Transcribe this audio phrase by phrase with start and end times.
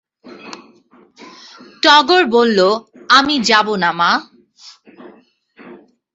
[1.83, 2.59] টগর বলল,
[3.09, 4.11] আমি যাব না, মা।